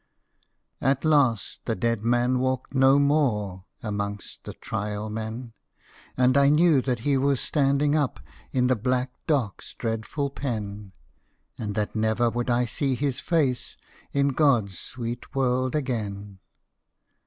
[0.81, 5.53] At last the dead man walked no more Amongst the Trial Men,
[6.17, 8.19] And I knew that he was standing up
[8.51, 10.91] In the black dockâs dreadful pen,
[11.59, 13.77] And that never would I see his face
[14.11, 16.39] In Godâs sweet world again.